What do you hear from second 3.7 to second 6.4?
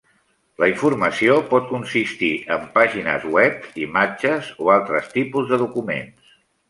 imatges o altres tipus de documents.